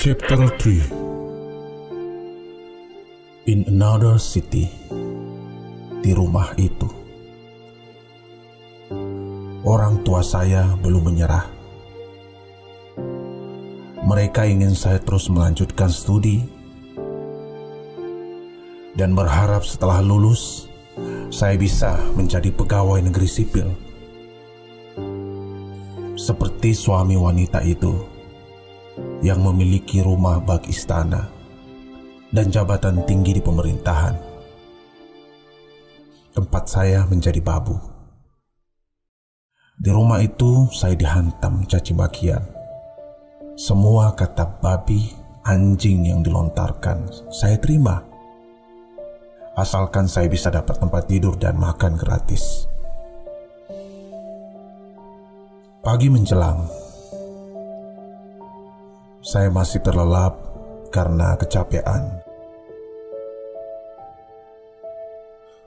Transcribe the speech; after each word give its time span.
Chapter 0.00 0.48
3 0.56 3.52
In 3.52 3.68
another 3.68 4.16
city 4.16 4.64
Di 6.00 6.16
rumah 6.16 6.56
itu 6.56 6.88
Orang 9.60 10.00
tua 10.00 10.24
saya 10.24 10.72
belum 10.80 11.04
menyerah. 11.04 11.44
Mereka 14.08 14.48
ingin 14.48 14.72
saya 14.72 15.04
terus 15.04 15.28
melanjutkan 15.28 15.92
studi 15.92 16.48
Dan 18.96 19.12
berharap 19.12 19.68
setelah 19.68 20.00
lulus 20.00 20.64
Saya 21.28 21.60
bisa 21.60 22.00
menjadi 22.16 22.48
pegawai 22.48 23.04
negeri 23.04 23.28
sipil. 23.28 23.68
Seperti 26.16 26.72
suami 26.72 27.20
wanita 27.20 27.60
itu 27.68 28.19
yang 29.20 29.44
memiliki 29.44 30.00
rumah 30.00 30.40
bak 30.40 30.64
istana 30.68 31.28
dan 32.32 32.48
jabatan 32.48 33.04
tinggi 33.04 33.36
di 33.36 33.42
pemerintahan. 33.44 34.16
Tempat 36.30 36.64
saya 36.64 37.04
menjadi 37.04 37.42
babu. 37.42 37.76
Di 39.80 39.90
rumah 39.92 40.20
itu 40.20 40.68
saya 40.72 40.92
dihantam 40.96 41.64
caci 41.64 41.92
makian. 41.96 42.44
Semua 43.56 44.12
kata 44.16 44.60
babi, 44.60 45.12
anjing 45.44 46.08
yang 46.08 46.20
dilontarkan 46.24 47.08
saya 47.28 47.60
terima. 47.60 48.00
Asalkan 49.56 50.08
saya 50.08 50.30
bisa 50.30 50.48
dapat 50.48 50.80
tempat 50.80 51.04
tidur 51.10 51.36
dan 51.36 51.58
makan 51.60 51.98
gratis. 51.98 52.64
Pagi 55.80 56.08
menjelang, 56.12 56.79
saya 59.20 59.52
masih 59.52 59.84
terlelap 59.84 60.32
karena 60.88 61.36
kecapean. 61.36 62.24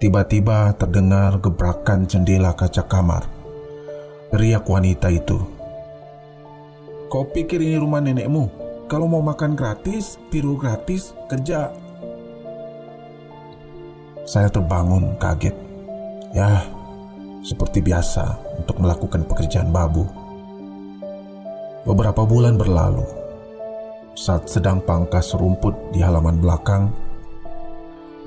Tiba-tiba 0.02 0.74
terdengar 0.76 1.38
gebrakan 1.40 2.10
jendela 2.10 2.58
kaca 2.58 2.84
kamar. 2.90 3.24
Teriak 4.34 4.66
wanita 4.66 5.08
itu. 5.14 5.38
Kau 7.08 7.30
pikir 7.30 7.62
ini 7.62 7.78
rumah 7.78 8.02
nenekmu? 8.02 8.50
Kalau 8.90 9.06
mau 9.06 9.22
makan 9.22 9.54
gratis, 9.54 10.18
tidur 10.34 10.58
gratis, 10.58 11.14
kerja. 11.30 11.70
Saya 14.26 14.50
terbangun 14.50 15.14
kaget. 15.22 15.54
Ya, 16.34 16.66
seperti 17.46 17.86
biasa 17.86 18.34
untuk 18.58 18.82
melakukan 18.82 19.24
pekerjaan 19.30 19.70
babu. 19.70 20.10
Beberapa 21.86 22.26
bulan 22.26 22.58
berlalu, 22.58 23.23
saat 24.14 24.46
sedang 24.46 24.78
pangkas 24.78 25.34
rumput 25.34 25.74
di 25.90 25.98
halaman 26.06 26.38
belakang, 26.38 26.94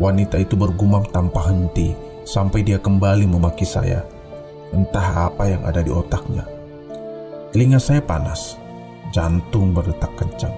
wanita 0.02 0.34
itu 0.42 0.58
bergumam 0.58 1.06
tanpa 1.14 1.46
henti 1.46 1.94
sampai 2.26 2.66
dia 2.66 2.78
kembali 2.82 3.30
memaki 3.30 3.62
saya. 3.62 4.02
Entah 4.74 5.30
apa 5.30 5.46
yang 5.46 5.62
ada 5.62 5.78
di 5.78 5.94
otaknya. 5.94 6.42
Telinga 7.54 7.78
saya 7.78 8.02
panas, 8.02 8.58
jantung 9.14 9.70
berdetak 9.70 10.10
kencang. 10.18 10.52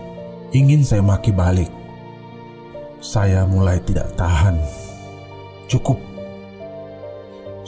Ingin 0.57 0.81
saya 0.81 1.05
maki 1.05 1.29
balik. 1.29 1.69
Saya 3.05 3.45
mulai 3.45 3.79
tidak 3.85 4.17
tahan. 4.17 4.57
Cukup. 5.69 6.01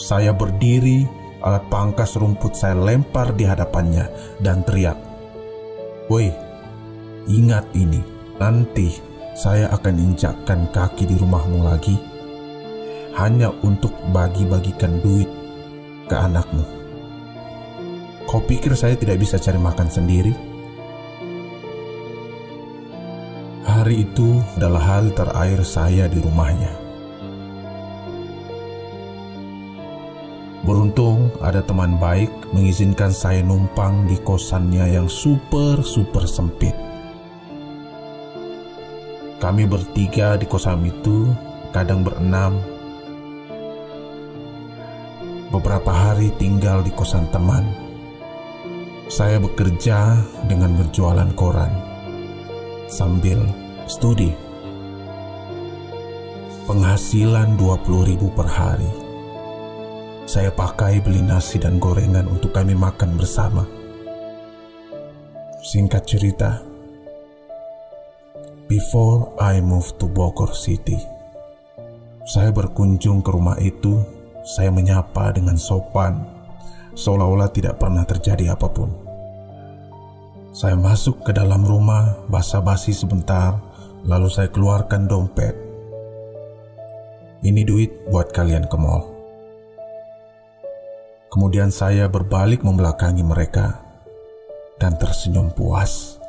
Saya 0.01 0.33
berdiri, 0.33 1.05
alat 1.45 1.61
pangkas 1.69 2.17
rumput 2.17 2.57
saya 2.57 2.73
lempar 2.73 3.37
di 3.37 3.45
hadapannya 3.45 4.09
dan 4.41 4.65
teriak. 4.65 4.97
Woi, 6.09 6.50
Ingat 7.29 7.69
ini, 7.77 8.01
nanti 8.41 8.97
saya 9.37 9.69
akan 9.75 9.95
injakkan 9.99 10.69
kaki 10.73 11.05
di 11.05 11.17
rumahmu 11.21 11.61
lagi 11.65 11.97
hanya 13.19 13.51
untuk 13.67 13.93
bagi-bagikan 14.15 15.03
duit 15.03 15.29
ke 16.07 16.15
anakmu. 16.15 16.63
Kau 18.25 18.41
pikir 18.41 18.73
saya 18.79 18.95
tidak 18.95 19.19
bisa 19.21 19.37
cari 19.37 19.59
makan 19.59 19.89
sendiri? 19.91 20.33
Hari 23.67 24.07
itu 24.07 24.39
adalah 24.57 24.83
hari 24.99 25.11
terakhir 25.13 25.61
saya 25.67 26.05
di 26.07 26.19
rumahnya. 26.23 26.73
Beruntung 30.61 31.33
ada 31.43 31.65
teman 31.65 31.99
baik 31.99 32.31
mengizinkan 32.55 33.11
saya 33.11 33.43
numpang 33.43 34.07
di 34.07 34.21
kosannya 34.23 34.95
yang 34.95 35.09
super-super 35.11 36.29
sempit. 36.29 36.90
Kami 39.41 39.65
bertiga 39.65 40.37
di 40.37 40.45
kosan 40.45 40.85
itu, 40.85 41.33
kadang 41.73 42.05
berenam. 42.05 42.61
Beberapa 45.49 45.89
hari 45.89 46.29
tinggal 46.37 46.85
di 46.85 46.93
kosan 46.93 47.25
teman. 47.33 47.65
Saya 49.09 49.41
bekerja 49.41 50.21
dengan 50.45 50.77
berjualan 50.77 51.33
koran 51.33 51.73
sambil 52.93 53.41
studi. 53.89 54.29
Penghasilan 56.69 57.57
20 57.57 58.13
ribu 58.13 58.29
per 58.37 58.45
hari. 58.45 58.93
Saya 60.29 60.53
pakai 60.53 61.01
beli 61.01 61.25
nasi 61.25 61.57
dan 61.57 61.81
gorengan 61.81 62.29
untuk 62.29 62.53
kami 62.53 62.77
makan 62.77 63.17
bersama. 63.17 63.65
Singkat 65.65 66.05
cerita, 66.07 66.70
Before 68.71 69.35
I 69.43 69.59
move 69.59 69.99
to 69.99 70.07
Bogor 70.07 70.55
City, 70.55 70.95
saya 72.23 72.55
berkunjung 72.55 73.19
ke 73.19 73.35
rumah 73.35 73.59
itu. 73.59 73.99
Saya 74.47 74.71
menyapa 74.71 75.35
dengan 75.35 75.59
sopan, 75.59 76.23
seolah-olah 76.95 77.51
tidak 77.51 77.83
pernah 77.83 78.07
terjadi 78.07 78.55
apa 78.55 78.71
pun. 78.71 78.95
Saya 80.55 80.79
masuk 80.79 81.27
ke 81.27 81.35
dalam 81.35 81.67
rumah, 81.67 82.15
basa-basi 82.31 82.95
sebentar, 82.95 83.59
lalu 84.07 84.31
saya 84.31 84.47
keluarkan 84.55 85.11
dompet. 85.11 85.59
Ini 87.43 87.67
duit 87.67 88.07
buat 88.07 88.31
kalian 88.31 88.71
ke 88.71 88.77
mall. 88.79 89.03
Kemudian 91.27 91.75
saya 91.75 92.07
berbalik 92.07 92.63
membelakangi 92.63 93.27
mereka 93.27 93.83
dan 94.79 94.95
tersenyum 94.95 95.51
puas. 95.59 96.20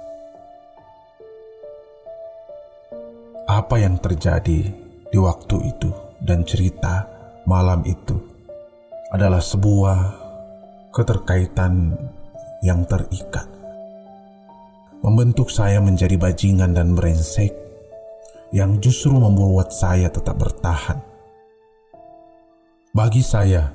Apa 3.61 3.77
yang 3.77 4.01
terjadi 4.01 4.73
di 5.13 5.19
waktu 5.21 5.69
itu 5.69 5.93
dan 6.17 6.41
cerita 6.41 7.05
malam 7.45 7.85
itu 7.85 8.17
adalah 9.13 9.37
sebuah 9.37 9.97
keterkaitan 10.89 11.93
yang 12.65 12.81
terikat. 12.89 13.45
Membentuk 15.05 15.53
saya 15.53 15.77
menjadi 15.77 16.17
bajingan 16.17 16.73
dan 16.73 16.97
brengsek 16.97 17.53
yang 18.49 18.81
justru 18.81 19.13
membuat 19.13 19.69
saya 19.69 20.09
tetap 20.09 20.41
bertahan. 20.41 20.97
Bagi 22.97 23.21
saya, 23.21 23.69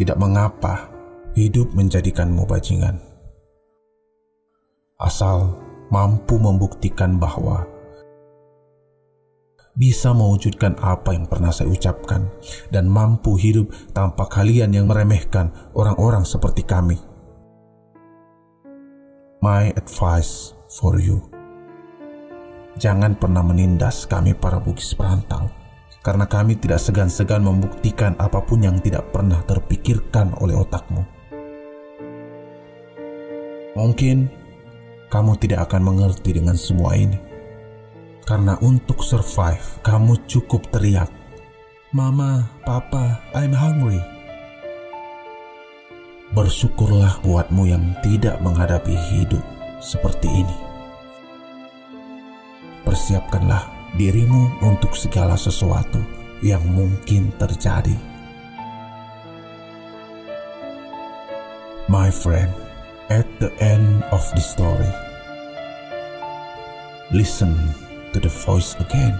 tidak 0.00 0.16
mengapa 0.16 0.88
hidup 1.36 1.76
menjadikanmu 1.76 2.48
bajingan. 2.48 2.96
Asal 4.96 5.60
mampu 5.92 6.40
membuktikan 6.40 7.20
bahwa 7.20 7.75
bisa 9.76 10.16
mewujudkan 10.16 10.72
apa 10.80 11.12
yang 11.12 11.28
pernah 11.28 11.52
saya 11.52 11.68
ucapkan 11.68 12.24
dan 12.72 12.88
mampu 12.88 13.36
hidup 13.36 13.68
tanpa 13.92 14.24
kalian 14.26 14.72
yang 14.72 14.88
meremehkan 14.88 15.52
orang-orang 15.76 16.24
seperti 16.24 16.64
kami. 16.64 16.96
My 19.44 19.68
advice 19.76 20.56
for 20.80 20.96
you. 20.96 21.20
Jangan 22.80 23.20
pernah 23.20 23.44
menindas 23.44 24.08
kami 24.08 24.32
para 24.32 24.56
bugis 24.56 24.96
perantau 24.96 25.48
karena 26.00 26.24
kami 26.24 26.56
tidak 26.56 26.80
segan-segan 26.80 27.44
membuktikan 27.44 28.16
apa 28.16 28.40
pun 28.40 28.64
yang 28.64 28.80
tidak 28.80 29.12
pernah 29.12 29.40
terpikirkan 29.44 30.32
oleh 30.40 30.56
otakmu. 30.56 31.04
Mungkin 33.76 34.32
kamu 35.12 35.32
tidak 35.36 35.68
akan 35.68 35.84
mengerti 35.84 36.32
dengan 36.32 36.56
semua 36.56 36.96
ini 36.96 37.35
karena 38.26 38.58
untuk 38.58 39.06
survive, 39.06 39.62
kamu 39.86 40.18
cukup 40.26 40.66
teriak, 40.74 41.08
Mama, 41.94 42.50
Papa, 42.66 43.22
I'm 43.32 43.54
hungry. 43.54 44.02
Bersyukurlah 46.34 47.22
buatmu 47.22 47.70
yang 47.70 47.94
tidak 48.02 48.42
menghadapi 48.42 48.92
hidup 49.14 49.40
seperti 49.78 50.26
ini. 50.26 50.56
Persiapkanlah 52.82 53.94
dirimu 53.94 54.58
untuk 54.66 54.98
segala 54.98 55.38
sesuatu 55.38 56.02
yang 56.42 56.60
mungkin 56.66 57.30
terjadi. 57.38 57.94
My 61.86 62.10
friend, 62.10 62.50
at 63.06 63.24
the 63.38 63.54
end 63.62 64.02
of 64.10 64.26
the 64.34 64.42
story, 64.42 64.90
Listen 67.14 67.85
to 68.16 68.24
the 68.24 68.32
voice 68.32 68.72
again. 68.80 69.12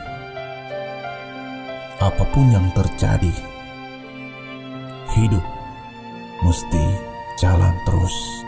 Apa 2.00 2.24
pun 2.32 2.48
yang 2.48 2.72
terjadi, 2.72 3.32
hidup 5.12 5.44
mesti 6.40 6.84
jalan 7.36 7.76
terus. 7.84 8.45